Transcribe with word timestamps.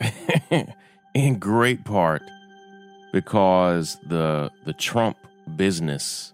in 1.14 1.38
great 1.38 1.84
part 1.84 2.22
because 3.12 3.98
the 4.06 4.50
the 4.64 4.72
Trump 4.72 5.16
business 5.56 6.32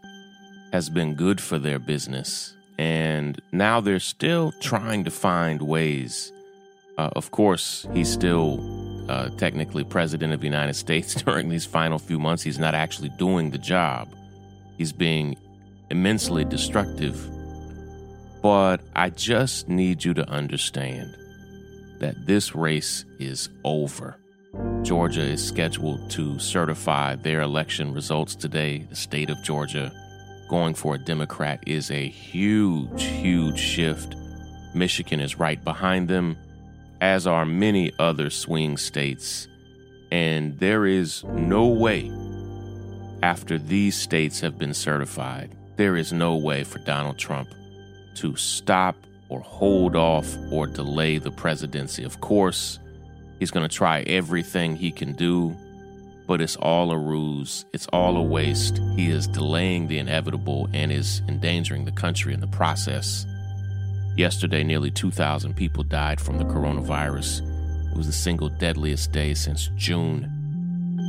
has 0.73 0.89
been 0.89 1.15
good 1.15 1.41
for 1.41 1.59
their 1.59 1.79
business, 1.79 2.57
and 2.79 3.41
now 3.53 3.81
they're 3.81 4.01
still 4.01 4.53
trying 4.61 5.05
to 5.05 5.11
find 5.11 5.63
ways. 5.63 6.33
Uh, 6.99 7.11
of 7.17 7.31
course, 7.31 7.87
he's 7.93 8.09
still 8.13 8.61
uh, 9.11 9.29
technically 9.31 9.85
president 9.85 10.33
of 10.33 10.41
the 10.41 10.47
United 10.47 10.75
States 10.85 11.15
during 11.23 11.49
these 11.49 11.65
final 11.65 11.99
few 11.99 12.19
months. 12.19 12.43
He's 12.43 12.59
not 12.59 12.75
actually 12.75 13.11
doing 13.11 13.51
the 13.51 13.59
job. 13.59 14.09
He's 14.79 14.93
being 14.93 15.37
immensely 15.91 16.45
destructive. 16.45 17.31
But 18.43 18.81
I 18.95 19.11
just 19.11 19.69
need 19.69 20.05
you 20.05 20.13
to 20.15 20.29
understand 20.29 21.17
that 22.05 22.27
this 22.27 22.55
race 22.55 23.07
is 23.19 23.49
over. 23.65 24.19
Georgia 24.83 25.23
is 25.23 25.43
scheduled 25.43 26.11
to 26.11 26.39
certify 26.39 27.17
their 27.17 27.41
election 27.41 27.95
results 27.95 28.35
today. 28.35 28.87
The 28.91 28.95
state 28.95 29.31
of 29.31 29.43
Georgia 29.43 29.91
going 30.51 30.75
for 30.75 30.97
a 30.97 30.99
Democrat 30.99 31.65
is 31.67 31.91
a 31.91 32.07
huge, 32.07 33.05
huge 33.05 33.59
shift. 33.59 34.17
Michigan 34.75 35.19
is 35.19 35.39
right 35.39 35.65
behind 35.65 36.09
them, 36.09 36.37
as 37.01 37.27
are 37.27 37.47
many 37.47 37.91
other 37.99 38.29
swing 38.29 38.77
states. 38.77 39.49
And 40.13 40.59
there 40.59 40.85
is 40.85 41.25
no 41.25 41.69
way, 41.69 42.13
after 43.23 43.57
these 43.57 43.97
states 43.97 44.41
have 44.41 44.59
been 44.59 44.75
certified, 44.75 45.57
there 45.77 45.97
is 45.97 46.13
no 46.13 46.37
way 46.37 46.65
for 46.65 46.81
Donald 46.81 47.17
Trump 47.17 47.49
to 48.17 48.37
stop 48.37 48.95
or 49.35 49.41
hold 49.41 49.97
off 49.97 50.37
or 50.53 50.67
delay 50.67 51.19
the 51.19 51.31
presidency. 51.31 52.05
Of 52.05 52.21
course, 52.21 52.79
he's 53.41 53.51
going 53.51 53.69
to 53.69 53.77
try 53.77 54.03
everything 54.03 54.77
he 54.77 54.93
can 54.93 55.13
do, 55.15 55.57
but 56.29 56.41
it's 56.41 56.55
all 56.57 56.93
a 56.93 56.99
ruse. 56.99 57.65
It's 57.73 57.89
all 57.89 58.17
a 58.17 58.23
waste. 58.23 58.81
He 58.95 59.11
is 59.11 59.27
delaying 59.27 59.89
the 59.89 59.99
inevitable 59.99 60.69
and 60.73 60.93
is 60.93 61.21
endangering 61.29 61.85
the 61.85 61.93
country 61.93 62.33
in 62.33 62.41
the 62.41 62.47
process. 62.47 63.27
Yesterday, 64.17 64.63
nearly 64.63 64.93
2,000 64.93 65.55
people 65.57 65.83
died 65.83 66.21
from 66.21 66.39
the 66.39 66.45
coronavirus. 66.45 67.41
It 67.91 67.97
was 67.97 68.07
the 68.07 68.13
single 68.13 68.49
deadliest 68.49 69.11
day 69.11 69.35
since 69.35 69.69
June. 69.75 70.31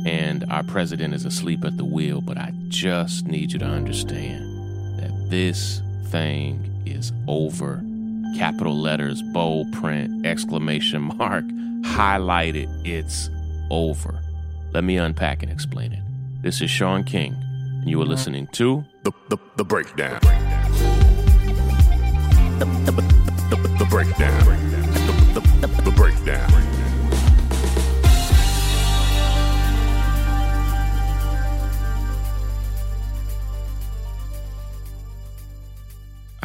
And 0.04 0.44
our 0.50 0.64
president 0.64 1.14
is 1.14 1.24
asleep 1.24 1.64
at 1.64 1.76
the 1.76 1.84
wheel, 1.84 2.20
but 2.20 2.38
I 2.38 2.52
just 2.68 3.26
need 3.26 3.52
you 3.52 3.60
to 3.60 3.64
understand 3.64 4.98
that 4.98 5.30
this 5.30 5.80
thing 6.06 6.82
is 6.86 7.12
over 7.28 7.82
capital 8.36 8.76
letters, 8.76 9.22
bold 9.22 9.72
print, 9.72 10.26
exclamation 10.26 11.02
mark, 11.16 11.44
highlighted. 11.82 12.68
It's 12.86 13.30
over. 13.70 14.20
Let 14.72 14.84
me 14.84 14.96
unpack 14.96 15.42
and 15.42 15.50
explain 15.50 15.92
it. 15.92 16.02
This 16.42 16.60
is 16.60 16.70
Shaun 16.70 17.04
King, 17.04 17.34
and 17.34 17.88
you 17.88 18.00
are 18.00 18.04
listening 18.04 18.46
to 18.52 18.84
The, 19.04 19.12
the, 19.28 19.38
the 19.56 19.64
Breakdown. 19.64 20.20
The, 22.58 22.64
the, 22.64 22.92
the, 23.50 23.68
the 23.78 23.86
Breakdown. 23.88 24.44
The, 24.44 25.40
the, 25.40 25.66
the, 25.66 25.82
the 25.82 25.90
Breakdown. 25.90 26.75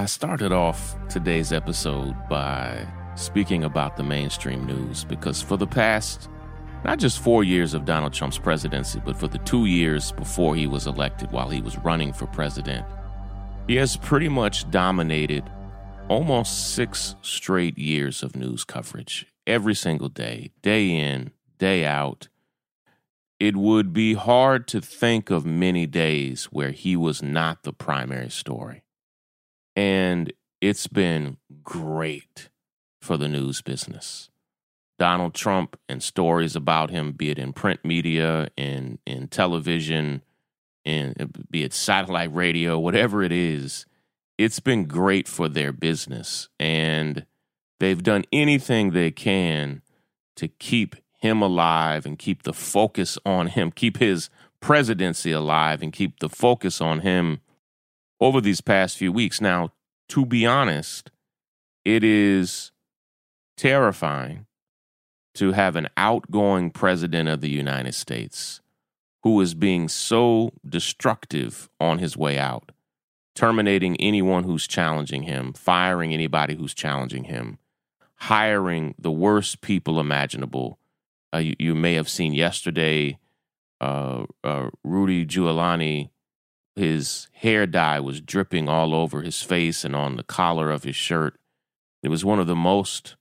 I 0.01 0.05
started 0.05 0.51
off 0.51 0.95
today's 1.09 1.53
episode 1.53 2.15
by 2.27 2.87
speaking 3.13 3.63
about 3.63 3.97
the 3.97 4.03
mainstream 4.03 4.65
news 4.65 5.03
because 5.03 5.43
for 5.43 5.57
the 5.57 5.67
past 5.67 6.27
not 6.83 6.97
just 6.97 7.19
four 7.19 7.43
years 7.43 7.75
of 7.75 7.85
Donald 7.85 8.11
Trump's 8.11 8.39
presidency, 8.39 8.99
but 9.05 9.15
for 9.15 9.27
the 9.27 9.37
two 9.37 9.67
years 9.67 10.11
before 10.13 10.55
he 10.55 10.65
was 10.65 10.87
elected 10.87 11.31
while 11.31 11.49
he 11.49 11.61
was 11.61 11.77
running 11.77 12.13
for 12.13 12.25
president, 12.25 12.83
he 13.67 13.75
has 13.75 13.95
pretty 13.95 14.27
much 14.27 14.67
dominated 14.71 15.43
almost 16.09 16.73
six 16.73 17.13
straight 17.21 17.77
years 17.77 18.23
of 18.23 18.35
news 18.35 18.63
coverage 18.63 19.27
every 19.45 19.75
single 19.75 20.09
day, 20.09 20.49
day 20.63 20.89
in, 20.89 21.29
day 21.59 21.85
out. 21.85 22.27
It 23.39 23.55
would 23.55 23.93
be 23.93 24.15
hard 24.15 24.67
to 24.69 24.81
think 24.81 25.29
of 25.29 25.45
many 25.45 25.85
days 25.85 26.45
where 26.45 26.71
he 26.71 26.95
was 26.95 27.21
not 27.21 27.61
the 27.61 27.71
primary 27.71 28.31
story. 28.31 28.81
And 29.75 30.33
it's 30.59 30.87
been 30.87 31.37
great 31.63 32.49
for 33.01 33.17
the 33.17 33.27
news 33.27 33.61
business. 33.61 34.29
Donald 34.99 35.33
Trump 35.33 35.79
and 35.89 36.03
stories 36.03 36.55
about 36.55 36.91
him, 36.91 37.11
be 37.11 37.31
it 37.31 37.39
in 37.39 37.53
print 37.53 37.83
media, 37.83 38.49
in 38.55 38.99
in 39.05 39.27
television, 39.27 40.21
in 40.85 41.15
be 41.49 41.63
it 41.63 41.73
satellite 41.73 42.33
radio, 42.33 42.77
whatever 42.77 43.23
it 43.23 43.31
is, 43.31 43.87
it's 44.37 44.59
been 44.59 44.85
great 44.85 45.27
for 45.27 45.49
their 45.49 45.71
business. 45.71 46.49
And 46.59 47.25
they've 47.79 48.03
done 48.03 48.25
anything 48.31 48.91
they 48.91 49.09
can 49.09 49.81
to 50.35 50.47
keep 50.47 50.95
him 51.17 51.41
alive 51.41 52.05
and 52.05 52.17
keep 52.17 52.43
the 52.43 52.53
focus 52.53 53.17
on 53.25 53.47
him, 53.47 53.71
keep 53.71 53.97
his 53.97 54.29
presidency 54.59 55.31
alive 55.31 55.81
and 55.81 55.91
keep 55.91 56.19
the 56.19 56.29
focus 56.29 56.79
on 56.79 56.99
him 56.99 57.39
over 58.21 58.39
these 58.39 58.61
past 58.61 58.97
few 58.97 59.11
weeks. 59.11 59.41
Now, 59.41 59.73
to 60.09 60.25
be 60.25 60.45
honest, 60.45 61.11
it 61.83 62.03
is 62.03 62.71
terrifying 63.57 64.45
to 65.33 65.53
have 65.53 65.75
an 65.75 65.87
outgoing 65.97 66.69
president 66.69 67.27
of 67.27 67.41
the 67.41 67.49
United 67.49 67.95
States 67.95 68.61
who 69.23 69.39
is 69.41 69.53
being 69.53 69.87
so 69.87 70.51
destructive 70.67 71.69
on 71.79 71.99
his 71.99 72.17
way 72.17 72.37
out, 72.37 72.71
terminating 73.35 73.95
anyone 73.97 74.43
who's 74.43 74.67
challenging 74.67 75.23
him, 75.23 75.53
firing 75.53 76.13
anybody 76.13 76.55
who's 76.55 76.73
challenging 76.73 77.25
him, 77.25 77.57
hiring 78.15 78.95
the 78.99 79.11
worst 79.11 79.61
people 79.61 79.99
imaginable. 79.99 80.77
Uh, 81.33 81.37
you, 81.37 81.55
you, 81.59 81.75
may 81.75 81.93
have 81.93 82.09
seen 82.09 82.33
yesterday 82.33 83.17
uh, 83.79 84.25
uh, 84.43 84.69
Rudy 84.83 85.25
Giuliani, 85.25 86.09
his 86.75 87.27
hair 87.33 87.65
dye 87.67 87.99
was 87.99 88.21
dripping 88.21 88.69
all 88.69 88.95
over 88.95 89.21
his 89.21 89.41
face 89.41 89.83
and 89.83 89.95
on 89.95 90.15
the 90.15 90.23
collar 90.23 90.71
of 90.71 90.83
his 90.83 90.95
shirt. 90.95 91.37
It 92.03 92.09
was 92.09 92.25
one 92.25 92.39
of 92.39 92.47
the 92.47 92.55
most 92.55 93.15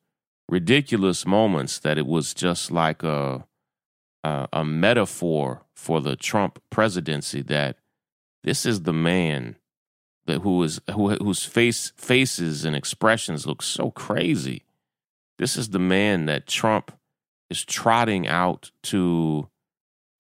ridiculous 0.49 1.27
moments 1.27 1.79
that 1.79 1.99
it 1.99 2.07
was 2.07 2.35
just 2.35 2.71
like 2.71 3.03
a, 3.03 3.45
a, 4.25 4.49
a 4.53 4.65
metaphor 4.65 5.63
for 5.75 6.01
the 6.01 6.17
Trump 6.17 6.63
presidency 6.71 7.43
that 7.43 7.77
this 8.43 8.65
is 8.65 8.83
the 8.83 8.93
man 8.93 9.57
that 10.27 10.41
who 10.41 10.63
is 10.63 10.81
who 10.95 11.11
whose 11.17 11.45
face 11.45 11.93
faces 11.97 12.65
and 12.65 12.77
expressions 12.77 13.47
look 13.47 13.63
so 13.63 13.91
crazy. 13.91 14.65
This 15.39 15.57
is 15.57 15.71
the 15.71 15.79
man 15.79 16.27
that 16.27 16.47
Trump 16.47 16.93
is 17.49 17.65
trotting 17.65 18.29
out 18.29 18.71
to 18.85 19.49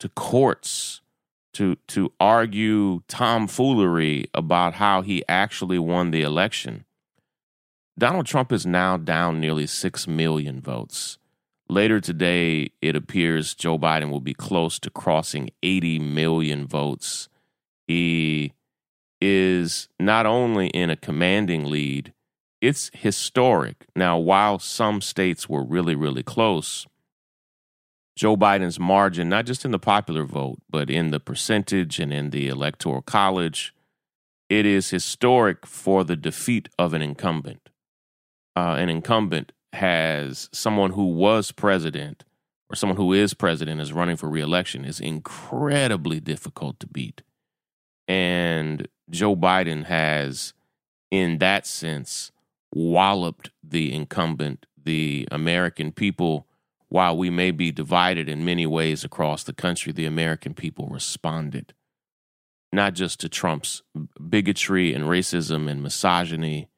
to 0.00 0.09
courts 0.09 1.03
to 1.55 1.76
to 1.88 2.12
argue 2.20 3.02
tomfoolery 3.08 4.26
about 4.35 4.75
how 4.75 5.02
he 5.02 5.25
actually 5.29 5.79
won 5.79 6.11
the 6.11 6.23
election. 6.23 6.85
Donald 7.99 8.26
Trump 8.26 8.52
is 8.52 8.64
now 8.64 8.97
down 8.97 9.41
nearly 9.41 9.67
6 9.67 10.08
million 10.08 10.61
votes. 10.61 11.19
later 11.69 12.00
today, 12.00 12.70
it 12.82 12.97
appears 12.97 13.55
Joe 13.55 13.79
Biden 13.79 14.11
will 14.11 14.20
be 14.20 14.35
close 14.35 14.79
to 14.81 14.91
crossing 14.91 15.50
80 15.62 16.00
million 16.00 16.67
votes. 16.67 17.29
He 17.87 18.55
is 19.20 19.88
not 19.99 20.26
only 20.26 20.69
in 20.69 20.91
a 20.91 20.97
commanding 20.97 21.64
lead, 21.64 22.12
it's 22.61 22.91
historic. 22.94 23.87
Now, 23.94 24.19
while 24.19 24.58
some 24.58 25.00
states 25.00 25.49
were 25.49 25.64
really, 25.64 25.94
really 25.94 26.23
close, 26.23 26.87
Joe 28.21 28.37
Biden's 28.37 28.79
margin, 28.79 29.31
not 29.31 29.47
just 29.47 29.65
in 29.65 29.71
the 29.71 29.79
popular 29.79 30.25
vote, 30.25 30.59
but 30.69 30.91
in 30.91 31.11
the 31.11 31.19
percentage 31.19 31.99
and 31.99 32.13
in 32.13 32.29
the 32.29 32.49
electoral 32.49 33.01
college, 33.01 33.75
it 34.51 34.67
is 34.67 34.91
historic 34.91 35.65
for 35.65 36.05
the 36.05 36.17
defeat 36.17 36.69
of 36.79 36.93
an 36.93 37.01
incumbent. 37.01 37.71
Uh, 38.55 38.77
an 38.79 38.91
incumbent 38.91 39.53
has 39.73 40.51
someone 40.53 40.91
who 40.91 41.07
was 41.07 41.51
president 41.51 42.25
or 42.69 42.77
someone 42.77 42.99
who 42.99 43.15
is 43.15 43.33
president 43.33 43.81
is 43.81 43.95
running 43.95 44.17
for 44.17 44.29
reelection 44.29 44.85
is 44.85 45.01
incredibly 45.01 46.21
difficult 46.21 46.79
to 46.81 46.87
beat. 46.87 47.23
And 48.07 48.87
Joe 49.09 49.35
Biden 49.35 49.85
has, 49.87 50.53
in 51.11 51.39
that 51.39 51.67
sense, 51.67 52.33
walloped 52.71 53.49
the 53.67 53.95
incumbent, 53.95 54.67
the 54.77 55.27
American 55.33 55.91
people. 55.91 56.47
While 56.91 57.17
we 57.17 57.31
may 57.31 57.51
be 57.51 57.73
divided 57.73 58.29
in 58.29 58.45
many 58.45 58.67
ways 58.67 59.05
across 59.05 59.43
the 59.43 59.53
country, 59.55 59.93
the 59.93 60.07
American 60.07 60.55
people 60.55 60.89
responded 60.89 61.73
not 62.73 62.95
just 62.95 63.21
to 63.21 63.29
Trump's 63.29 63.83
bigotry 64.29 64.95
and 64.95 65.05
racism 65.05 65.69
and 65.69 65.83
misogyny, 65.83 66.69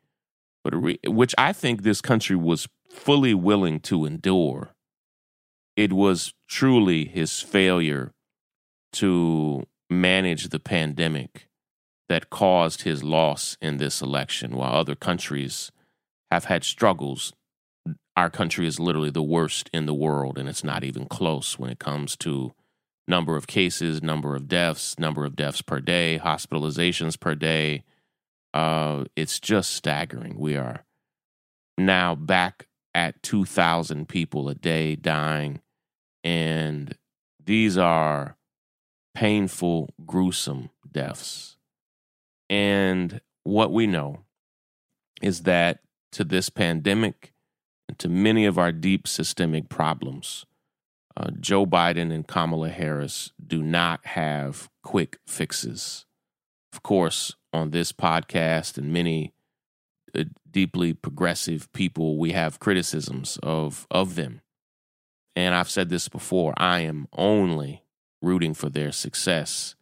but 0.65 0.75
re- 0.75 0.99
which 1.07 1.35
I 1.37 1.53
think 1.53 1.83
this 1.83 2.01
country 2.01 2.37
was 2.37 2.69
fully 2.89 3.35
willing 3.35 3.81
to 3.81 4.05
endure. 4.05 4.75
It 5.77 5.93
was 5.93 6.35
truly 6.49 7.07
his 7.07 7.41
failure 7.41 8.13
to 8.95 9.67
manage 9.91 10.49
the 10.49 10.61
pandemic 10.61 11.49
that 12.09 12.31
caused 12.31 12.83
his 12.83 13.03
loss 13.03 13.57
in 13.61 13.79
this 13.79 14.03
election, 14.03 14.57
while 14.57 14.75
other 14.75 14.95
countries 14.95 15.71
have 16.31 16.45
had 16.45 16.65
struggles. 16.65 17.33
Our 18.17 18.31
country 18.31 18.67
is 18.67 18.79
literally 18.79 19.11
the 19.11 19.23
worst 19.23 19.71
in 19.73 19.87
the 19.87 19.95
world, 19.95 20.39
and 20.39 20.49
it's 20.49 20.65
not 20.65 20.85
even 20.85 21.07
close 21.07 21.59
when 21.59 21.71
it 21.71 21.79
comes 21.79 22.17
to 22.19 22.53
number 23.09 23.37
of 23.37 23.47
cases, 23.47 24.03
number 24.03 24.37
of 24.37 24.49
deaths, 24.49 24.99
number 24.99 25.25
of 25.25 25.35
deaths 25.35 25.63
per 25.63 25.81
day, 25.81 26.21
hospitalizations 26.23 27.19
per 27.19 27.35
day. 27.35 27.85
Uh, 28.53 29.05
it's 29.17 29.41
just 29.41 29.73
staggering. 29.73 30.39
We 30.39 30.57
are 30.57 30.85
now 31.79 32.15
back 32.15 32.67
at 32.95 33.23
2,000 33.23 34.09
people 34.09 34.49
a 34.49 34.55
day 34.55 34.97
dying. 34.97 35.61
And 36.23 36.97
these 37.45 37.79
are 37.79 38.37
painful, 39.15 39.95
gruesome 40.07 40.71
deaths. 40.91 41.57
And 42.49 43.21
what 43.45 43.73
we 43.73 43.87
know 43.87 44.21
is 45.21 45.43
that 45.43 45.81
to 46.13 46.25
this 46.25 46.51
pandemic 46.51 47.15
and 47.15 47.32
to 47.99 48.09
many 48.09 48.47
of 48.47 48.59
our 48.59 48.73
deep 48.73 49.07
systemic 49.07 49.69
problems, 49.69 50.45
uh, 51.17 51.31
Joe 51.39 51.67
Biden 51.67 52.13
and 52.13 52.27
Kamala 52.27 52.71
Harris 52.71 53.33
do 53.45 53.63
not 53.63 54.05
have 54.07 54.71
quick 54.83 55.19
fixes. 55.27 56.07
Of 56.73 56.83
course, 56.83 57.35
on 57.53 57.71
this 57.71 57.93
podcast 57.93 58.79
and 58.79 58.93
many 58.93 59.33
uh, 60.17 60.25
deeply 60.51 60.95
progressive 60.95 61.71
people, 61.73 62.19
we 62.19 62.33
have 62.33 62.61
criticisms 62.61 63.39
of 63.43 63.87
of 63.91 64.15
them. 64.15 64.41
And 65.35 65.55
I've 65.55 65.71
said 65.71 65.89
this 65.89 66.09
before, 66.09 66.55
I 66.57 66.81
am 66.81 67.09
only 67.13 67.85
rooting 68.21 68.55
for 68.55 68.69
their 68.69 68.93
success. 68.93 69.75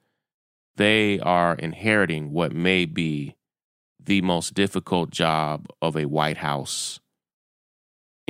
They 0.76 1.18
are 1.20 1.54
inheriting 1.54 2.32
what 2.32 2.52
may 2.52 2.86
be 2.86 3.36
the 4.02 4.22
most 4.22 4.54
difficult 4.54 5.10
job 5.10 5.66
of 5.82 5.96
a 5.96 6.06
White 6.06 6.38
House 6.38 7.00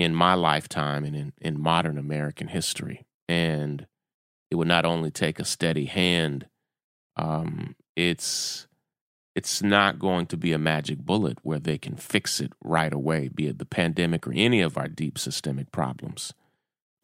in 0.01 0.15
my 0.15 0.35
lifetime 0.35 1.05
and 1.05 1.17
in, 1.17 1.33
in 1.41 1.61
modern 1.61 1.99
American 1.99 2.49
history. 2.49 3.07
And 3.29 3.87
it 4.51 4.57
would 4.57 4.69
not 4.69 4.85
only 4.85 5.11
take 5.11 5.39
a 5.39 5.45
steady 5.45 5.87
hand, 5.87 6.47
um, 7.17 7.77
it's 7.97 8.67
it's 9.37 9.63
not 9.63 9.99
going 9.99 10.27
to 10.27 10.37
be 10.37 10.53
a 10.53 10.59
magic 10.59 10.99
bullet 10.99 11.39
where 11.43 11.61
they 11.61 11.79
can 11.79 11.97
fix 11.97 12.41
it 12.41 12.53
right 12.65 12.93
away, 12.93 13.29
be 13.29 13.47
it 13.47 13.59
the 13.59 13.65
pandemic 13.65 14.27
or 14.27 14.33
any 14.35 14.61
of 14.61 14.77
our 14.77 14.89
deep 14.89 15.19
systemic 15.19 15.71
problems. 15.71 16.35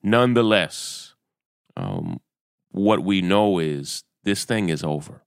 Nonetheless, 0.03 1.15
um, 1.77 2.21
what 2.71 3.05
we 3.05 3.23
know 3.23 3.59
is 3.59 4.03
this 4.25 4.45
thing 4.45 4.69
is 4.69 4.83
over. 4.83 5.23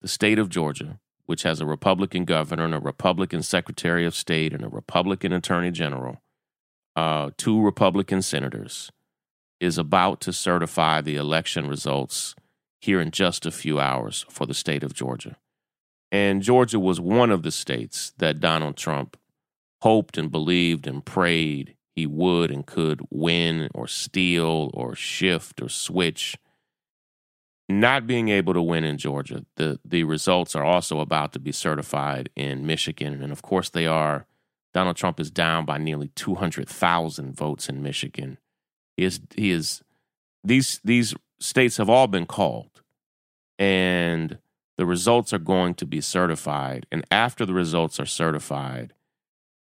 The 0.00 0.08
state 0.08 0.38
of 0.38 0.48
Georgia, 0.48 0.98
which 1.26 1.42
has 1.42 1.60
a 1.60 1.66
Republican 1.66 2.24
governor 2.24 2.64
and 2.64 2.74
a 2.74 2.80
Republican 2.80 3.42
Secretary 3.42 4.06
of 4.06 4.14
State 4.14 4.54
and 4.54 4.64
a 4.64 4.68
Republican 4.68 5.32
Attorney 5.32 5.70
General, 5.70 6.21
uh, 6.96 7.30
two 7.36 7.60
Republican 7.62 8.22
senators, 8.22 8.90
is 9.60 9.78
about 9.78 10.20
to 10.20 10.32
certify 10.32 11.00
the 11.00 11.16
election 11.16 11.68
results 11.68 12.34
here 12.80 13.00
in 13.00 13.12
just 13.12 13.46
a 13.46 13.50
few 13.52 13.78
hours 13.78 14.26
for 14.28 14.44
the 14.44 14.54
state 14.54 14.82
of 14.82 14.92
Georgia. 14.92 15.36
And 16.10 16.42
Georgia 16.42 16.80
was 16.80 17.00
one 17.00 17.30
of 17.30 17.42
the 17.42 17.52
states 17.52 18.12
that 18.18 18.40
Donald 18.40 18.76
Trump 18.76 19.16
hoped 19.82 20.18
and 20.18 20.30
believed 20.30 20.86
and 20.86 21.04
prayed 21.04 21.76
he 21.94 22.06
would 22.06 22.50
and 22.50 22.66
could 22.66 23.02
win 23.10 23.68
or 23.74 23.86
steal 23.86 24.70
or 24.74 24.94
shift 24.94 25.60
or 25.60 25.68
switch. 25.68 26.36
Not 27.68 28.06
being 28.06 28.28
able 28.28 28.54
to 28.54 28.62
win 28.62 28.84
in 28.84 28.98
Georgia, 28.98 29.44
the, 29.56 29.78
the 29.84 30.04
results 30.04 30.54
are 30.54 30.64
also 30.64 31.00
about 31.00 31.32
to 31.32 31.38
be 31.38 31.52
certified 31.52 32.30
in 32.34 32.66
Michigan. 32.66 33.22
And 33.22 33.32
of 33.32 33.42
course, 33.42 33.70
they 33.70 33.86
are 33.86 34.26
Donald 34.74 34.96
Trump 34.96 35.20
is 35.20 35.30
down 35.30 35.64
by 35.64 35.78
nearly 35.78 36.08
200,000 36.08 37.36
votes 37.36 37.68
in 37.68 37.82
Michigan. 37.82 38.38
He 38.96 39.04
is, 39.04 39.20
he 39.34 39.50
is, 39.50 39.82
these, 40.42 40.80
these 40.84 41.14
states 41.40 41.76
have 41.76 41.90
all 41.90 42.06
been 42.06 42.26
called, 42.26 42.82
and 43.58 44.38
the 44.78 44.86
results 44.86 45.32
are 45.32 45.38
going 45.38 45.74
to 45.74 45.86
be 45.86 46.00
certified. 46.00 46.86
And 46.90 47.04
after 47.10 47.44
the 47.44 47.54
results 47.54 48.00
are 48.00 48.06
certified, 48.06 48.94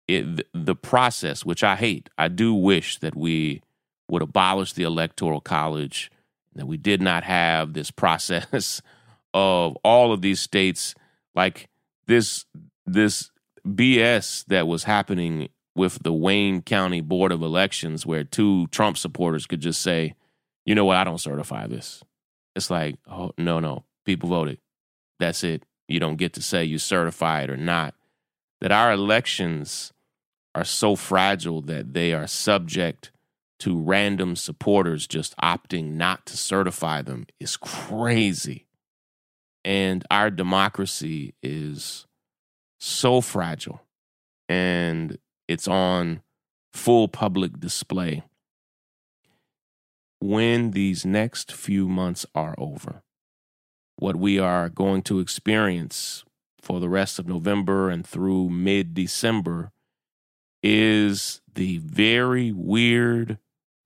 it, 0.07 0.47
the 0.53 0.75
process, 0.75 1.45
which 1.45 1.63
I 1.63 1.75
hate, 1.75 2.09
I 2.17 2.27
do 2.27 2.53
wish 2.53 2.97
that 2.99 3.15
we 3.15 3.61
would 4.09 4.21
abolish 4.21 4.73
the 4.73 4.83
Electoral 4.83 5.41
College, 5.41 6.11
that 6.55 6.67
we 6.67 6.77
did 6.77 7.01
not 7.01 7.23
have 7.23 7.73
this 7.73 7.91
process 8.03 8.81
of 9.33 9.77
all 9.83 10.11
of 10.11 10.21
these 10.21 10.39
states 10.39 10.95
like 11.35 11.69
this 12.07 12.45
this 12.85 13.31
BS 13.65 14.45
that 14.45 14.67
was 14.67 14.83
happening 14.83 15.49
with 15.75 16.03
the 16.03 16.13
Wayne 16.13 16.61
County 16.61 17.01
Board 17.01 17.31
of 17.31 17.41
Elections, 17.41 18.05
where 18.05 18.23
two 18.23 18.67
Trump 18.67 18.97
supporters 18.97 19.45
could 19.45 19.61
just 19.61 19.81
say, 19.81 20.15
you 20.65 20.75
know 20.75 20.85
what, 20.85 20.97
I 20.97 21.03
don't 21.03 21.21
certify 21.21 21.67
this. 21.67 22.03
It's 22.55 22.69
like, 22.69 22.97
oh, 23.09 23.31
no, 23.37 23.59
no, 23.59 23.85
people 24.05 24.29
voted. 24.29 24.59
That's 25.19 25.43
it. 25.43 25.63
You 25.87 25.99
don't 25.99 26.17
get 26.17 26.33
to 26.33 26.41
say 26.41 26.63
you 26.63 26.77
certify 26.77 27.43
it 27.43 27.49
or 27.49 27.57
not. 27.57 27.95
That 28.59 28.71
our 28.71 28.91
elections 28.91 29.91
are 30.53 30.65
so 30.65 30.95
fragile 30.95 31.61
that 31.61 31.93
they 31.93 32.13
are 32.13 32.27
subject 32.27 33.11
to 33.59 33.79
random 33.79 34.35
supporters 34.35 35.07
just 35.07 35.35
opting 35.37 35.91
not 35.93 36.25
to 36.25 36.35
certify 36.35 37.01
them 37.01 37.27
is 37.39 37.57
crazy. 37.57 38.65
And 39.63 40.03
our 40.09 40.31
democracy 40.31 41.35
is 41.43 42.07
so 42.81 43.21
fragile 43.21 43.79
and 44.49 45.19
it's 45.47 45.67
on 45.67 46.21
full 46.73 47.07
public 47.07 47.59
display. 47.59 48.23
When 50.19 50.71
these 50.71 51.05
next 51.05 51.51
few 51.51 51.87
months 51.87 52.25
are 52.33 52.55
over, 52.57 53.03
what 53.97 54.15
we 54.15 54.39
are 54.39 54.67
going 54.67 55.03
to 55.03 55.19
experience 55.19 56.23
for 56.59 56.79
the 56.79 56.89
rest 56.89 57.19
of 57.19 57.27
November 57.27 57.89
and 57.89 58.05
through 58.05 58.49
mid 58.49 58.95
December 58.95 59.71
is 60.63 61.41
the 61.53 61.77
very 61.77 62.51
weird, 62.51 63.37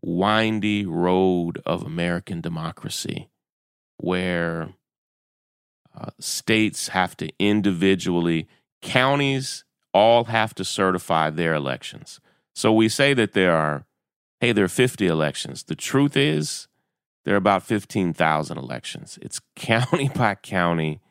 windy 0.01 0.85
road 0.85 1.61
of 1.65 1.83
American 1.83 2.39
democracy 2.39 3.29
where 3.97 4.69
uh, 5.97 6.11
states 6.19 6.89
have 6.89 7.17
to 7.17 7.29
individually 7.39 8.47
counties 8.81 9.63
all 9.93 10.25
have 10.25 10.53
to 10.55 10.65
certify 10.65 11.29
their 11.29 11.53
elections. 11.53 12.19
So 12.53 12.71
we 12.71 12.89
say 12.89 13.13
that 13.13 13.33
there 13.33 13.55
are, 13.55 13.85
hey, 14.39 14.51
there 14.51 14.65
are 14.65 14.69
50 14.69 15.07
elections. 15.07 15.63
The 15.63 15.75
truth 15.75 16.17
is, 16.17 16.67
there 17.23 17.33
are 17.33 17.37
about 17.37 17.63
15,000 17.63 18.57
elections. 18.57 19.17
It's 19.21 19.41
county 19.55 20.09
by 20.09 20.35
county. 20.35 21.01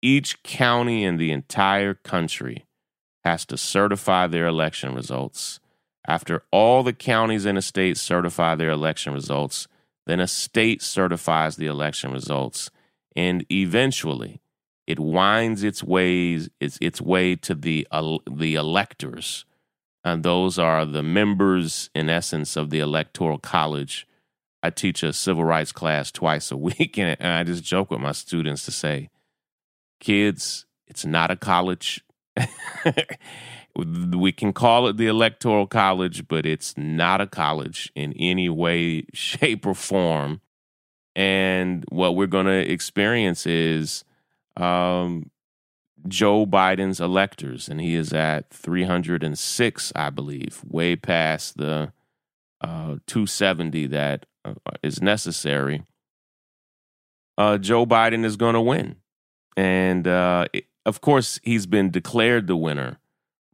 Each 0.00 0.42
county 0.42 1.04
in 1.04 1.16
the 1.16 1.32
entire 1.32 1.94
country 1.94 2.66
has 3.24 3.44
to 3.46 3.56
certify 3.56 4.26
their 4.26 4.46
election 4.46 4.94
results. 4.94 5.58
After 6.06 6.44
all 6.52 6.84
the 6.84 6.92
counties 6.92 7.44
in 7.44 7.56
a 7.56 7.62
state 7.62 7.96
certify 7.96 8.54
their 8.54 8.70
election 8.70 9.12
results, 9.12 9.66
then 10.06 10.20
a 10.20 10.28
state 10.28 10.80
certifies 10.80 11.56
the 11.56 11.66
election 11.66 12.12
results, 12.12 12.70
and 13.16 13.44
eventually 13.50 14.40
it 14.86 15.00
winds 15.00 15.62
its 15.62 15.82
ways 15.82 16.48
its 16.60 16.78
its 16.80 17.00
way 17.00 17.34
to 17.36 17.54
the 17.54 17.86
uh, 17.90 18.18
the 18.30 18.54
electors, 18.54 19.44
and 20.04 20.22
those 20.22 20.58
are 20.58 20.84
the 20.84 21.02
members, 21.02 21.90
in 21.94 22.08
essence, 22.08 22.56
of 22.56 22.70
the 22.70 22.78
electoral 22.78 23.38
college. 23.38 24.06
I 24.62 24.70
teach 24.70 25.02
a 25.02 25.12
civil 25.12 25.44
rights 25.44 25.72
class 25.72 26.10
twice 26.10 26.50
a 26.50 26.56
week, 26.68 26.98
and 26.98 27.16
I 27.20 27.42
just 27.44 27.64
joke 27.64 27.90
with 27.90 28.00
my 28.00 28.12
students 28.12 28.64
to 28.66 28.70
say, 28.70 29.10
"Kids, 30.00 30.66
it's 30.86 31.04
not 31.04 31.30
a 31.30 31.36
college." 31.36 32.02
we 33.76 34.32
can 34.32 34.52
call 34.52 34.86
it 34.86 34.96
the 34.96 35.06
electoral 35.06 35.66
college 35.66 36.26
but 36.28 36.46
it's 36.46 36.76
not 36.76 37.20
a 37.20 37.26
college 37.26 37.90
in 37.94 38.12
any 38.14 38.48
way 38.48 39.04
shape 39.12 39.66
or 39.66 39.74
form 39.74 40.40
and 41.14 41.84
what 41.88 42.14
we're 42.14 42.26
going 42.26 42.46
to 42.46 42.70
experience 42.70 43.46
is 43.46 44.04
um, 44.56 45.30
joe 46.08 46.46
biden's 46.46 47.00
electors 47.00 47.68
and 47.68 47.80
he 47.80 47.94
is 47.94 48.12
at 48.12 48.50
306 48.50 49.92
i 49.96 50.10
believe 50.10 50.62
way 50.66 50.94
past 50.96 51.56
the 51.56 51.92
uh, 52.60 52.96
270 53.06 53.86
that 53.88 54.26
uh, 54.44 54.54
is 54.82 55.02
necessary 55.02 55.84
uh, 57.38 57.58
joe 57.58 57.84
biden 57.84 58.24
is 58.24 58.36
going 58.36 58.54
to 58.54 58.60
win 58.60 58.96
and 59.56 60.06
uh, 60.06 60.46
it, 60.52 60.64
of 60.84 61.00
course 61.00 61.40
he's 61.42 61.66
been 61.66 61.90
declared 61.90 62.46
the 62.46 62.56
winner 62.56 62.98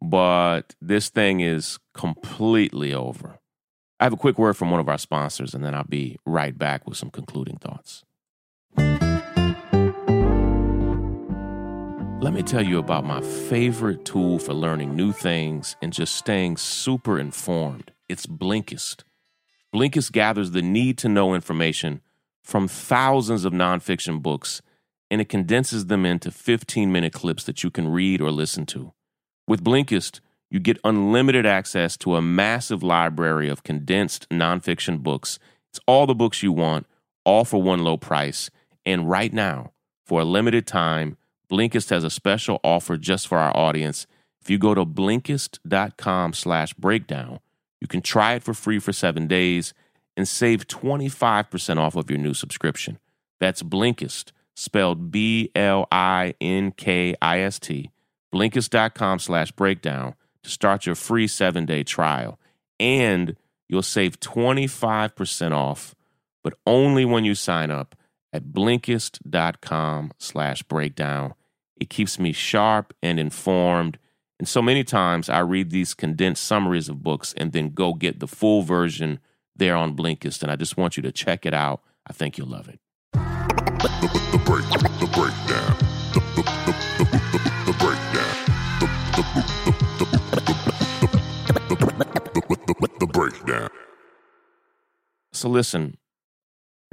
but 0.02 0.75
this 0.80 1.11
thing 1.11 1.40
is 1.40 1.78
completely 1.94 2.92
over. 2.92 3.38
I 4.00 4.04
have 4.04 4.12
a 4.12 4.16
quick 4.16 4.37
word 4.37 4.56
from 4.56 4.73
one 4.73 4.80
of 4.80 4.88
our 4.88 4.99
sponsors, 4.99 5.54
and 5.54 5.64
then 5.64 5.75
I'll 5.75 5.85
be 5.85 6.18
right 6.26 6.59
back 6.59 6.88
with 6.88 6.99
some 6.99 7.11
concluding 7.11 7.59
thoughts. 7.59 8.02
Let 12.23 12.35
me 12.35 12.45
tell 12.45 12.64
you 12.64 12.79
about 12.79 13.05
my 13.05 13.21
favorite 13.21 14.05
tool 14.05 14.38
for 14.38 14.55
learning 14.55 14.95
new 14.95 15.11
things 15.11 15.75
and 15.83 15.93
just 15.93 16.14
staying 16.14 16.57
super 16.57 17.19
informed. 17.19 17.91
It's 18.09 18.26
Blinkist. 18.26 19.02
Blinkist 19.75 20.12
gathers 20.12 20.52
the 20.52 20.62
need 20.62 20.99
to 20.99 21.09
know 21.09 21.35
information 21.35 22.00
from 22.41 22.69
thousands 22.69 23.45
of 23.45 23.52
nonfiction 23.52 24.23
books 24.23 24.62
and 25.11 25.21
it 25.21 25.29
condenses 25.29 25.87
them 25.87 26.07
into 26.07 26.31
15 26.31 26.93
minute 26.93 27.12
clips 27.12 27.43
that 27.43 27.64
you 27.64 27.73
can 27.73 27.88
read 27.88 28.21
or 28.21 28.31
listen 28.31 28.67
to. 28.67 28.93
With 29.49 29.64
Blinkist, 29.64 30.21
you 30.49 30.61
get 30.61 30.79
unlimited 30.85 31.45
access 31.45 31.97
to 31.97 32.14
a 32.14 32.23
massive 32.23 32.85
library 32.85 33.49
of 33.49 33.64
condensed 33.64 34.29
nonfiction 34.29 35.02
books. 35.02 35.41
It's 35.71 35.81
all 35.88 36.07
the 36.07 36.14
books 36.14 36.41
you 36.41 36.52
want, 36.52 36.87
all 37.25 37.45
for 37.45 37.61
one 37.61 37.83
low 37.83 37.97
price. 37.97 38.49
And 38.87 39.11
right 39.11 39.33
now, 39.33 39.73
for 40.05 40.21
a 40.21 40.25
limited 40.25 40.69
time, 40.69 41.17
Blinkist 41.52 41.90
has 41.90 42.02
a 42.02 42.09
special 42.09 42.61
offer 42.64 42.97
just 42.97 43.28
for 43.28 43.37
our 43.38 43.54
audience. 43.54 44.06
If 44.40 44.49
you 44.49 44.59
go 44.59 44.75
to 44.75 44.87
Blinkist.com 44.87 46.32
slash 46.32 46.73
breakdown, 46.73 47.40
you 47.78 47.87
can 47.87 48.00
try 48.00 48.35
it 48.35 48.42
for 48.42 48.54
free 48.54 48.78
for 48.78 48.92
seven 48.92 49.26
days 49.26 49.75
and 50.16 50.26
save 50.26 50.66
25% 50.66 51.76
off 51.76 51.94
of 51.94 52.11
your 52.11 52.18
new 52.18 52.32
subscription. 52.32 52.99
That's 53.38 53.62
Blinkist, 53.62 54.32
spelled 54.56 55.11
B 55.11 55.50
L 55.54 55.87
I 55.92 56.35
N 56.40 56.73
K 56.73 57.14
I 57.21 57.40
S 57.40 57.59
T 57.59 57.90
Blinkist.com 58.32 59.18
slash 59.18 59.52
breakdown 59.52 60.14
to 60.42 60.50
start 60.50 60.87
your 60.87 60.94
free 60.94 61.26
seven 61.26 61.66
day 61.66 61.82
trial. 61.82 62.40
And 62.80 63.37
you'll 63.68 63.82
save 63.82 64.18
25% 64.21 65.52
off, 65.52 65.94
but 66.42 66.54
only 66.66 67.04
when 67.04 67.25
you 67.25 67.35
sign 67.35 67.71
up 67.71 67.94
at 68.32 68.44
Blinkist.com 68.44 70.12
slash 70.18 70.62
breakdown. 70.62 71.35
It 71.76 71.91
keeps 71.91 72.19
me 72.19 72.33
sharp 72.33 72.95
and 73.02 73.19
informed. 73.19 73.99
And 74.38 74.49
so 74.49 74.62
many 74.62 74.85
times 74.85 75.29
I 75.29 75.41
read 75.41 75.71
these 75.71 75.95
condensed 75.95 76.45
summaries 76.45 76.88
of 76.88 77.02
books 77.02 77.35
and 77.37 77.52
then 77.52 77.71
go 77.71 77.95
get 77.95 78.21
the 78.21 78.26
full 78.26 78.62
version 78.62 79.21
there 79.55 79.76
on 79.76 79.97
Blinkist. 79.97 80.43
And 80.43 80.50
I 80.50 80.57
just 80.57 80.76
want 80.76 80.97
you 80.97 81.02
to 81.02 81.12
check 81.12 81.47
it 81.47 81.55
out. 81.55 81.83
I 82.07 82.12
think 82.12 82.38
you'll 82.38 82.49
love 82.49 82.69
it. 82.69 82.81
The, 83.12 84.41
break, 84.45 84.64
the 84.71 85.11
breakdown. 85.14 85.76
The, 86.12 86.21
the, 86.37 86.43
the, 86.43 86.73
the 87.67 87.73
breakdown. 87.79 88.37
The 92.99 93.07
breakdown. 93.07 93.69
So 95.33 95.49
listen, 95.49 95.97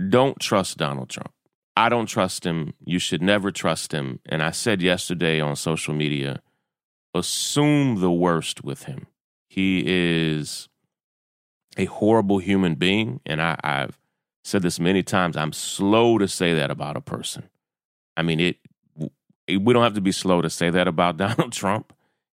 don't 0.10 0.40
trust 0.40 0.78
Donald 0.78 1.10
Trump. 1.10 1.32
I 1.80 1.88
don't 1.88 2.08
trust 2.08 2.46
him. 2.46 2.74
You 2.84 3.00
should 3.00 3.22
never 3.22 3.54
trust 3.54 3.94
him. 3.94 4.20
And 4.26 4.44
I 4.44 4.52
said 4.52 4.82
yesterday 4.82 5.40
on 5.40 5.56
social 5.56 5.94
media, 5.94 6.42
assume 7.16 8.02
the 8.02 8.12
worst 8.12 8.66
with 8.66 8.84
him. 8.84 9.08
He 9.48 9.84
is 9.86 10.68
a 11.78 11.86
horrible 11.86 12.40
human 12.40 12.76
being. 12.76 13.22
And 13.26 13.42
I, 13.42 13.58
have 13.64 13.98
said 14.44 14.62
this 14.62 14.78
many 14.78 15.04
times. 15.04 15.38
I'm 15.38 15.54
slow 15.54 16.18
to 16.18 16.28
say 16.28 16.54
that 16.54 16.70
about 16.70 16.98
a 16.98 17.02
person. 17.02 17.50
I 18.18 18.24
mean, 18.24 18.42
it, 18.42 18.58
we 19.48 19.72
don't 19.72 19.84
have 19.84 19.94
to 19.94 20.02
be 20.02 20.12
slow 20.12 20.42
to 20.42 20.50
say 20.50 20.70
that 20.70 20.90
about 20.90 21.16
Donald 21.26 21.54
Trump. 21.54 21.94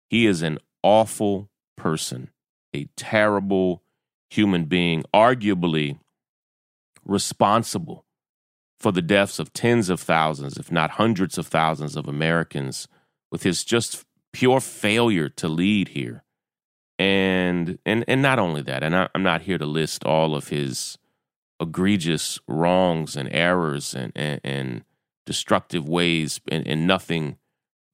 He 0.09 0.25
is 0.25 0.41
an 0.41 0.57
awful 0.83 1.49
person, 1.75 2.29
a 2.73 2.85
terrible 2.95 3.83
human 4.29 4.65
being, 4.65 5.03
arguably 5.13 5.99
responsible 7.03 8.05
for 8.83 8.91
the 8.91 9.01
deaths 9.01 9.39
of 9.39 9.53
tens 9.53 9.89
of 9.89 10.01
thousands, 10.01 10.57
if 10.57 10.69
not 10.69 10.91
hundreds 10.91 11.37
of 11.37 11.47
thousands 11.47 11.95
of 11.95 12.05
Americans, 12.05 12.89
with 13.31 13.43
his 13.43 13.63
just 13.63 14.03
pure 14.33 14.59
failure 14.59 15.29
to 15.29 15.47
lead 15.47 15.87
here. 15.87 16.25
And 16.99 17.79
and 17.85 18.03
and 18.09 18.21
not 18.21 18.39
only 18.39 18.61
that, 18.63 18.83
and 18.83 18.93
I, 18.93 19.07
I'm 19.15 19.23
not 19.23 19.43
here 19.43 19.57
to 19.57 19.65
list 19.65 20.03
all 20.03 20.35
of 20.35 20.49
his 20.49 20.97
egregious 21.61 22.39
wrongs 22.45 23.15
and 23.15 23.29
errors 23.33 23.95
and 23.95 24.11
and, 24.17 24.41
and 24.43 24.83
destructive 25.25 25.87
ways, 25.87 26.41
and, 26.51 26.67
and 26.67 26.85
nothing 26.85 27.37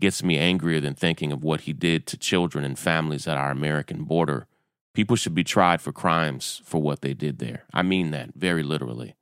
gets 0.01 0.23
me 0.23 0.39
angrier 0.39 0.79
than 0.79 0.95
thinking 0.95 1.31
of 1.31 1.43
what 1.43 1.61
he 1.61 1.73
did 1.73 2.07
to 2.07 2.17
children 2.17 2.65
and 2.65 2.79
families 2.79 3.27
at 3.27 3.37
our 3.37 3.51
American 3.51 4.05
border. 4.05 4.47
People 4.95 5.15
should 5.15 5.35
be 5.35 5.43
tried 5.43 5.81
for 5.81 5.91
crimes 5.91 6.63
for 6.65 6.81
what 6.81 7.01
they 7.01 7.13
did 7.13 7.37
there. 7.37 7.65
I 7.71 7.83
mean 7.83 8.09
that 8.09 8.31
very 8.33 8.63
literally. 8.63 9.15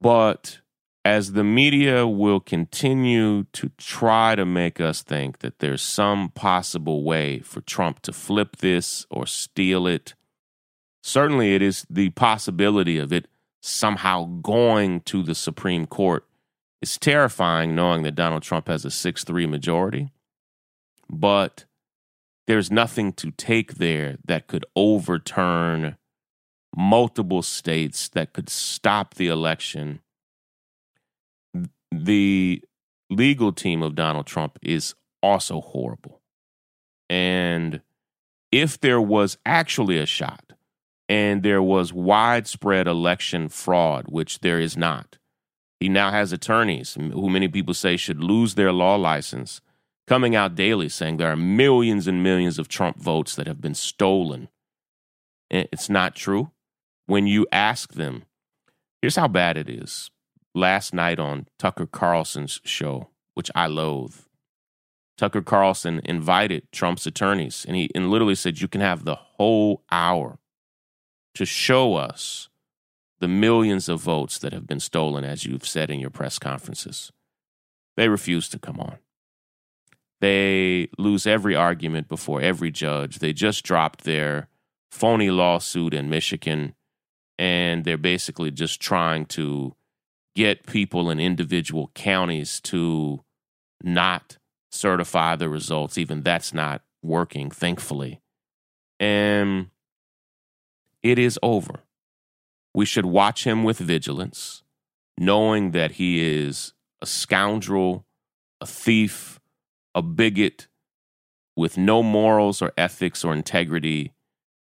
But 0.00 0.60
as 1.04 1.32
the 1.32 1.44
media 1.44 2.06
will 2.06 2.40
continue 2.40 3.44
to 3.52 3.70
try 3.78 4.34
to 4.34 4.44
make 4.44 4.80
us 4.80 5.02
think 5.02 5.38
that 5.38 5.60
there's 5.60 5.82
some 5.82 6.30
possible 6.30 7.04
way 7.04 7.38
for 7.38 7.60
Trump 7.60 8.00
to 8.02 8.12
flip 8.12 8.56
this 8.56 9.06
or 9.08 9.26
steal 9.26 9.86
it, 9.86 10.14
certainly 11.02 11.54
it 11.54 11.62
is 11.62 11.86
the 11.88 12.10
possibility 12.10 12.98
of 12.98 13.12
it 13.12 13.28
somehow 13.60 14.24
going 14.42 15.00
to 15.02 15.22
the 15.22 15.34
Supreme 15.34 15.86
Court. 15.86 16.26
It's 16.82 16.98
terrifying 16.98 17.74
knowing 17.74 18.02
that 18.02 18.14
Donald 18.16 18.42
Trump 18.42 18.68
has 18.68 18.84
a 18.84 18.90
6 18.90 19.24
3 19.24 19.46
majority, 19.46 20.10
but 21.08 21.64
there's 22.46 22.70
nothing 22.70 23.12
to 23.14 23.30
take 23.30 23.74
there 23.74 24.16
that 24.24 24.46
could 24.46 24.66
overturn 24.74 25.96
multiple 26.76 27.42
states, 27.42 28.08
that 28.10 28.32
could 28.32 28.48
stop 28.48 29.14
the 29.14 29.28
election. 29.28 30.00
The 31.90 32.62
legal 33.08 33.52
team 33.52 33.82
of 33.82 33.94
Donald 33.94 34.26
Trump 34.26 34.58
is 34.62 34.94
also 35.22 35.60
horrible. 35.60 36.20
And 37.08 37.80
if 38.52 38.78
there 38.80 39.00
was 39.00 39.38
actually 39.46 39.98
a 39.98 40.06
shot 40.06 40.52
and 41.08 41.42
there 41.42 41.62
was 41.62 41.92
widespread 41.92 42.86
election 42.86 43.48
fraud, 43.48 44.06
which 44.08 44.40
there 44.40 44.60
is 44.60 44.76
not, 44.76 45.18
he 45.80 45.88
now 45.88 46.10
has 46.10 46.32
attorneys 46.32 46.94
who 46.94 47.30
many 47.30 47.48
people 47.48 47.74
say 47.74 47.96
should 47.96 48.22
lose 48.22 48.54
their 48.54 48.72
law 48.72 48.96
license 48.96 49.60
coming 50.06 50.34
out 50.34 50.54
daily 50.54 50.88
saying 50.88 51.16
there 51.16 51.30
are 51.30 51.36
millions 51.36 52.06
and 52.06 52.22
millions 52.22 52.58
of 52.58 52.68
Trump 52.68 52.98
votes 52.98 53.34
that 53.36 53.46
have 53.46 53.60
been 53.60 53.74
stolen. 53.74 54.48
It's 55.50 55.88
not 55.88 56.14
true. 56.14 56.50
When 57.06 57.26
you 57.26 57.46
ask 57.52 57.94
them, 57.94 58.24
here's 59.00 59.16
how 59.16 59.28
bad 59.28 59.56
it 59.56 59.68
is. 59.68 60.10
Last 60.54 60.94
night 60.94 61.18
on 61.18 61.46
Tucker 61.58 61.86
Carlson's 61.86 62.60
show, 62.64 63.10
which 63.34 63.50
I 63.54 63.66
loathe, 63.66 64.16
Tucker 65.16 65.42
Carlson 65.42 66.00
invited 66.04 66.70
Trump's 66.72 67.06
attorneys 67.06 67.64
and 67.66 67.76
he 67.76 67.90
and 67.94 68.10
literally 68.10 68.34
said, 68.34 68.60
You 68.60 68.68
can 68.68 68.80
have 68.80 69.04
the 69.04 69.14
whole 69.14 69.82
hour 69.90 70.38
to 71.34 71.44
show 71.46 71.94
us 71.94 72.48
the 73.18 73.28
millions 73.28 73.88
of 73.88 74.00
votes 74.00 74.38
that 74.38 74.52
have 74.52 74.66
been 74.66 74.80
stolen, 74.80 75.24
as 75.24 75.44
you've 75.44 75.66
said 75.66 75.90
in 75.90 76.00
your 76.00 76.10
press 76.10 76.38
conferences. 76.38 77.12
They 77.96 78.08
refuse 78.08 78.48
to 78.50 78.58
come 78.58 78.78
on. 78.78 78.98
They 80.20 80.88
lose 80.98 81.26
every 81.26 81.54
argument 81.54 82.08
before 82.08 82.40
every 82.40 82.70
judge. 82.70 83.18
They 83.18 83.32
just 83.32 83.64
dropped 83.64 84.04
their 84.04 84.48
phony 84.90 85.30
lawsuit 85.30 85.94
in 85.94 86.10
Michigan, 86.10 86.74
and 87.38 87.84
they're 87.84 87.98
basically 87.98 88.50
just 88.50 88.80
trying 88.80 89.26
to 89.26 89.74
get 90.34 90.66
people 90.66 91.10
in 91.10 91.20
individual 91.20 91.90
counties 91.94 92.60
to 92.60 93.24
not 93.82 94.38
certify 94.70 95.36
the 95.36 95.48
results. 95.48 95.98
Even 95.98 96.22
that's 96.22 96.54
not 96.54 96.82
working, 97.02 97.50
thankfully. 97.50 98.20
And 98.98 99.68
it 101.02 101.18
is 101.18 101.38
over. 101.42 101.80
We 102.74 102.84
should 102.84 103.06
watch 103.06 103.44
him 103.44 103.64
with 103.64 103.78
vigilance, 103.78 104.62
knowing 105.18 105.70
that 105.70 105.92
he 105.92 106.44
is 106.44 106.74
a 107.00 107.06
scoundrel, 107.06 108.06
a 108.60 108.66
thief, 108.66 109.40
a 109.94 110.02
bigot 110.02 110.68
with 111.54 111.78
no 111.78 112.02
morals 112.02 112.60
or 112.60 112.72
ethics 112.76 113.24
or 113.24 113.32
integrity, 113.32 114.12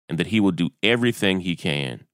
and 0.09 0.19
that 0.19 0.29
he 0.29 0.39
will 0.39 0.53
do 0.53 0.71
everything 0.83 1.41
he 1.41 1.57
can 1.57 2.07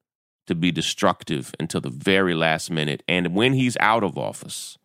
to 0.51 0.55
be 0.57 0.73
destructive 0.73 1.55
until 1.61 1.81
the 1.81 1.91
very 1.91 2.35
last 2.35 2.73
minute. 2.73 3.05
And 3.07 3.37
when 3.37 3.53
he's 3.53 3.77
out 3.79 4.03
of 4.03 4.19
office, 4.19 4.77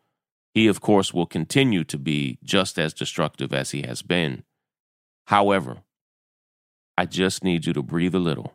he, 0.54 0.68
of 0.68 0.80
course, 0.80 1.12
will 1.12 1.26
continue 1.26 1.84
to 1.86 1.98
be 1.98 2.38
just 2.44 2.78
as 2.78 2.94
destructive 2.94 3.52
as 3.52 3.72
he 3.72 3.82
has 3.82 4.04
been. 4.04 4.44
However, 5.26 5.80
I 7.00 7.08
just 7.08 7.44
need 7.44 7.66
you 7.66 7.74
to 7.74 7.82
breathe 7.82 8.14
a 8.14 8.20
little. 8.20 8.54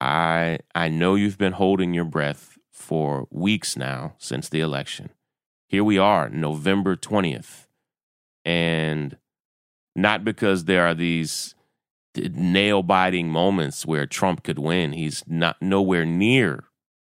I 0.00 0.60
I 0.72 0.88
know 0.88 1.16
you've 1.16 1.36
been 1.36 1.54
holding 1.54 1.92
your 1.94 2.04
breath 2.04 2.56
for 2.70 3.26
weeks 3.32 3.76
now 3.76 4.14
since 4.18 4.48
the 4.48 4.60
election. 4.60 5.10
Here 5.68 5.82
we 5.82 5.98
are, 5.98 6.28
November 6.28 6.94
20th. 6.94 7.66
And 8.44 9.16
not 9.96 10.22
because 10.22 10.66
there 10.66 10.86
are 10.86 10.94
these 10.94 11.55
nail 12.16 12.82
biting 12.82 13.28
moments 13.28 13.86
where 13.86 14.06
Trump 14.06 14.42
could 14.42 14.58
win. 14.58 14.92
He's 14.92 15.22
not 15.26 15.60
nowhere 15.60 16.04
near 16.04 16.64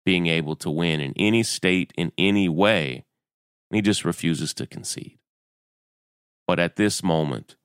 being 0.04 0.26
able 0.26 0.56
to 0.56 0.70
win 0.70 1.00
in 1.00 1.12
any 1.16 1.42
state 1.42 1.92
in 1.96 2.12
any 2.18 2.48
way. 2.48 3.04
He 3.70 3.80
just 3.80 4.04
refuses 4.04 4.52
to 4.54 4.66
concede. 4.66 5.18
But 6.46 6.58
at 6.58 6.76
this 6.76 7.02
moment, 7.02 7.56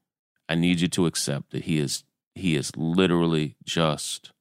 I 0.47 0.55
need 0.55 0.79
you 0.79 0.87
to 0.89 1.05
accept 1.05 1.51
that 1.51 1.63
he 1.63 1.79
is 1.79 2.03
he 2.35 2.55
is 2.55 2.71
literally 2.75 3.55
just 3.65 4.31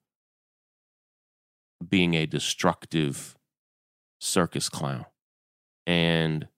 being 1.87 2.15
a 2.15 2.27
destructive 2.27 3.37
circus 4.21 4.69
clown. 4.69 5.07
And 5.87 6.49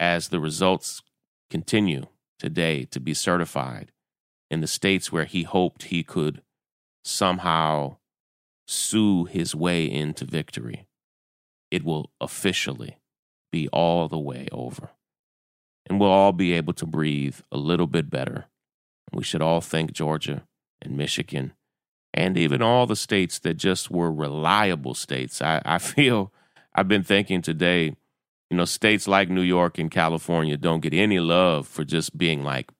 as 0.00 0.28
the 0.28 0.40
results 0.40 1.02
continue 1.50 2.06
today 2.38 2.84
to 2.86 3.00
be 3.00 3.14
certified 3.14 3.92
in 4.54 4.60
the 4.60 4.66
states 4.66 5.10
where 5.10 5.24
he 5.24 5.42
hoped 5.42 5.84
he 5.84 6.02
could 6.02 6.40
somehow 7.04 7.96
sue 8.66 9.24
his 9.24 9.54
way 9.54 9.84
into 9.84 10.24
victory, 10.24 10.86
it 11.72 11.84
will 11.84 12.10
officially 12.20 12.96
be 13.52 13.68
all 13.68 14.08
the 14.08 14.18
way 14.18 14.46
over. 14.52 14.90
And 15.86 16.00
we'll 16.00 16.10
all 16.10 16.32
be 16.32 16.52
able 16.52 16.72
to 16.74 16.86
breathe 16.86 17.40
a 17.52 17.58
little 17.58 17.88
bit 17.88 18.08
better. 18.08 18.46
We 19.12 19.24
should 19.24 19.42
all 19.42 19.60
thank 19.60 19.92
Georgia 19.92 20.46
and 20.80 20.96
Michigan 20.96 21.52
and 22.14 22.38
even 22.38 22.62
all 22.62 22.86
the 22.86 22.96
states 22.96 23.40
that 23.40 23.54
just 23.54 23.90
were 23.90 24.12
reliable 24.12 24.94
states. 24.94 25.42
I, 25.42 25.60
I 25.64 25.78
feel 25.92 26.32
I've 26.74 26.88
been 26.88 27.02
thinking 27.02 27.42
today, 27.42 27.96
you 28.50 28.56
know, 28.56 28.64
states 28.64 29.08
like 29.08 29.28
New 29.28 29.42
York 29.42 29.78
and 29.78 29.90
California 29.90 30.56
don't 30.56 30.80
get 30.80 30.94
any 30.94 31.18
love 31.18 31.66
for 31.66 31.84
just 31.84 32.16
being 32.16 32.44
like 32.44 32.70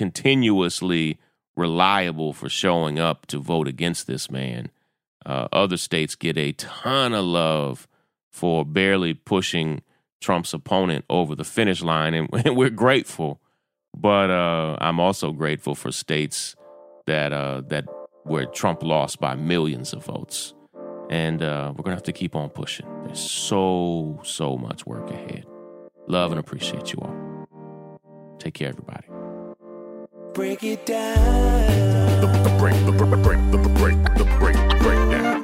continuously 0.00 1.18
reliable 1.56 2.32
for 2.32 2.48
showing 2.48 2.98
up 2.98 3.26
to 3.26 3.38
vote 3.38 3.68
against 3.68 4.06
this 4.06 4.30
man. 4.30 4.70
Uh, 5.26 5.46
other 5.52 5.76
states 5.76 6.14
get 6.14 6.38
a 6.38 6.52
ton 6.52 7.12
of 7.12 7.22
love 7.22 7.86
for 8.32 8.64
barely 8.64 9.12
pushing 9.12 9.82
Trump's 10.18 10.54
opponent 10.54 11.04
over 11.10 11.34
the 11.34 11.44
finish 11.44 11.82
line, 11.82 12.14
and, 12.14 12.30
and 12.46 12.56
we're 12.56 12.70
grateful. 12.70 13.42
But 13.94 14.30
uh, 14.30 14.78
I'm 14.80 14.98
also 15.00 15.32
grateful 15.32 15.74
for 15.74 15.92
states 15.92 16.56
that 17.06 17.34
uh, 17.34 17.60
that 17.68 17.84
where 18.22 18.46
Trump 18.46 18.82
lost 18.82 19.20
by 19.20 19.34
millions 19.34 19.92
of 19.92 20.02
votes, 20.02 20.54
and 21.10 21.42
uh, 21.42 21.74
we're 21.76 21.82
gonna 21.82 21.96
have 21.96 22.04
to 22.04 22.12
keep 22.12 22.34
on 22.34 22.48
pushing. 22.48 22.86
There's 23.04 23.20
so 23.20 24.18
so 24.24 24.56
much 24.56 24.86
work 24.86 25.10
ahead. 25.10 25.44
Love 26.06 26.32
and 26.32 26.40
appreciate 26.40 26.90
you 26.94 27.00
all. 27.02 28.38
Take 28.38 28.54
care, 28.54 28.70
everybody. 28.70 29.09
Break 30.34 30.62
it 30.62 30.86
down. 30.86 32.20
Break, 32.58 32.74
the 32.86 32.92
break, 32.92 33.10
the 33.10 33.16
break, 33.16 33.50
the 33.50 33.58
break, 33.58 33.96
break, 34.38 34.56
break 34.78 35.10
down. 35.10 35.40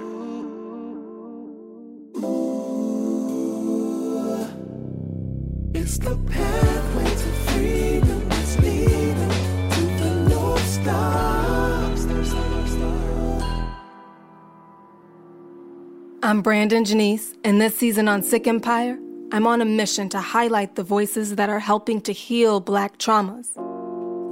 It's 5.74 5.98
the 5.98 6.16
pathway 6.30 7.04
to 7.04 7.30
freedom 7.50 8.28
leading 8.62 9.30
to 9.70 9.82
the 9.98 10.10
North 10.28 10.68
Star. 10.68 11.26
I'm 16.22 16.42
Brandon 16.42 16.84
Janice, 16.84 17.34
and 17.44 17.60
this 17.60 17.76
season 17.76 18.08
on 18.08 18.22
Sick 18.22 18.46
Empire, 18.46 18.98
I'm 19.32 19.46
on 19.46 19.60
a 19.60 19.64
mission 19.64 20.08
to 20.10 20.20
highlight 20.20 20.76
the 20.76 20.82
voices 20.82 21.34
that 21.36 21.48
are 21.50 21.60
helping 21.60 22.00
to 22.02 22.12
heal 22.12 22.60
Black 22.60 22.98
traumas. 22.98 23.48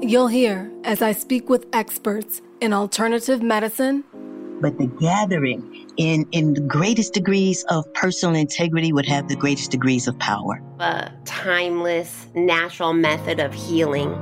You'll 0.07 0.29
hear 0.29 0.71
as 0.85 1.01
I 1.01 1.13
speak 1.13 1.49
with 1.49 1.65
experts 1.73 2.43
in 2.61 2.75
alternative 2.75 3.43
medicine, 3.43 4.05
but 4.61 4.77
the 4.77 4.87
gathering 5.01 5.91
in 5.97 6.27
in 6.31 6.53
the 6.53 6.61
greatest 6.61 7.15
degrees 7.15 7.65
of 7.71 7.91
personal 7.95 8.35
integrity 8.35 8.93
would 8.93 9.07
have 9.07 9.29
the 9.29 9.35
greatest 9.35 9.71
degrees 9.71 10.07
of 10.07 10.19
power. 10.19 10.61
a 10.79 11.11
timeless, 11.25 12.27
natural 12.35 12.93
method 12.93 13.41
of 13.41 13.55
healing. 13.55 14.13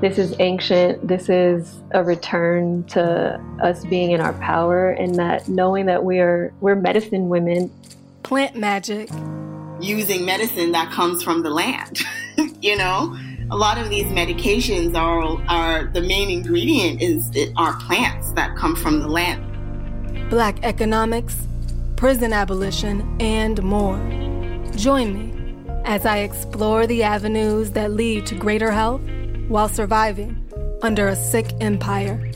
This 0.00 0.18
is 0.18 0.34
ancient. 0.40 1.06
This 1.06 1.28
is 1.28 1.84
a 1.92 2.02
return 2.02 2.82
to 2.88 3.40
us 3.62 3.84
being 3.84 4.10
in 4.10 4.20
our 4.20 4.32
power 4.40 4.90
and 4.90 5.14
that 5.20 5.48
knowing 5.48 5.86
that 5.86 6.02
we're 6.02 6.52
we're 6.60 6.74
medicine 6.74 7.28
women. 7.28 7.70
plant 8.24 8.56
magic, 8.56 9.08
using 9.80 10.24
medicine 10.24 10.72
that 10.72 10.90
comes 10.90 11.22
from 11.22 11.44
the 11.44 11.50
land. 11.50 12.00
you 12.60 12.76
know, 12.76 13.16
a 13.50 13.56
lot 13.56 13.78
of 13.78 13.88
these 13.88 14.06
medications 14.06 14.94
are 14.94 15.22
are 15.48 15.86
the 15.86 16.02
main 16.02 16.30
ingredient 16.30 17.00
is 17.00 17.30
are 17.56 17.74
plants 17.80 18.32
that 18.32 18.54
come 18.56 18.76
from 18.76 19.00
the 19.00 19.08
land. 19.08 19.44
Black 20.28 20.62
economics, 20.62 21.46
prison 21.96 22.32
abolition, 22.32 23.16
and 23.20 23.62
more. 23.62 23.96
Join 24.76 25.14
me 25.14 25.64
as 25.86 26.04
I 26.04 26.18
explore 26.18 26.86
the 26.86 27.02
avenues 27.02 27.70
that 27.70 27.92
lead 27.92 28.26
to 28.26 28.34
greater 28.34 28.70
health 28.70 29.00
while 29.48 29.68
surviving 29.68 30.36
under 30.82 31.08
a 31.08 31.16
sick 31.16 31.46
empire. 31.60 32.30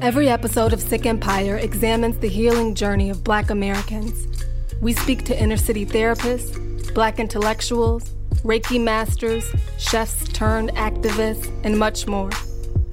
Every 0.00 0.28
episode 0.28 0.72
of 0.72 0.80
Sick 0.80 1.06
Empire 1.06 1.56
examines 1.56 2.18
the 2.18 2.28
healing 2.28 2.74
journey 2.74 3.10
of 3.10 3.24
Black 3.24 3.50
Americans. 3.50 4.44
We 4.80 4.92
speak 4.92 5.24
to 5.24 5.40
inner 5.40 5.56
city 5.56 5.84
therapists, 5.84 6.94
Black 6.94 7.18
intellectuals, 7.18 8.14
Reiki 8.42 8.80
masters, 8.80 9.44
chefs 9.78 10.28
turned 10.28 10.70
activists, 10.70 11.52
and 11.64 11.78
much 11.78 12.06
more. 12.06 12.30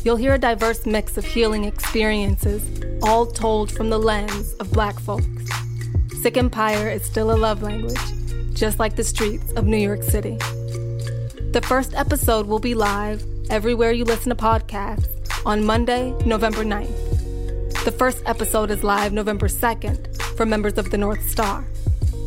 You'll 0.04 0.16
hear 0.16 0.34
a 0.34 0.40
diverse 0.40 0.86
mix 0.86 1.18
of 1.18 1.26
healing 1.26 1.64
experiences, 1.64 2.64
all 3.04 3.26
told 3.26 3.72
from 3.72 3.90
the 3.90 3.98
lens 3.98 4.54
of 4.56 4.72
Black 4.72 5.00
folks. 5.00 5.28
Sick 6.22 6.38
Empire 6.38 6.90
is 6.90 7.04
still 7.04 7.32
a 7.32 7.38
love 7.38 7.62
language, 7.62 8.00
just 8.54 8.80
like 8.80 8.96
the 8.96 9.04
streets 9.04 9.52
of 9.54 9.66
New 9.66 9.78
York 9.78 10.04
City. 10.04 10.38
The 11.52 11.64
first 11.66 11.94
episode 11.94 12.48
will 12.48 12.60
be 12.60 12.74
live 12.74 13.24
everywhere 13.50 13.92
you 13.92 14.04
listen 14.04 14.30
to 14.30 14.36
podcasts 14.36 15.08
on 15.46 15.64
Monday, 15.64 16.12
November 16.26 16.64
9th. 16.64 17.84
The 17.86 17.92
first 17.92 18.24
episode 18.26 18.72
is 18.72 18.84
live 18.84 19.14
November 19.14 19.48
2nd 19.48 20.20
for 20.36 20.46
members 20.46 20.80
of 20.80 20.90
the 20.90 20.98
North 20.98 21.30
Star. 21.30 21.64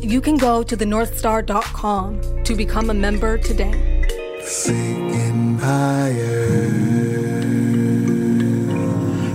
You 0.01 0.21
can 0.21 0.37
go 0.37 0.63
to 0.63 0.77
thenorthstar.com 0.77 2.43
to 2.43 2.55
become 2.55 2.89
a 2.89 2.93
member 2.93 3.37
today. 3.37 4.05
Singing 4.41 5.13
empire. 5.13 6.79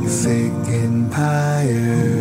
singing 0.08 0.66
empire. 0.66 2.13